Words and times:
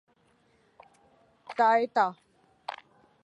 تائتا 1.57 2.07